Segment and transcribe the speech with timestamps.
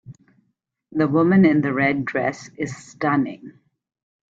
[0.93, 3.59] The woman in the red dress is stunning.